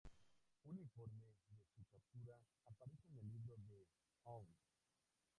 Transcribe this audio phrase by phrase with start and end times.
[0.69, 1.21] Un informe
[1.51, 3.85] de su captura aparece en el libro de
[4.23, 4.47] Howth.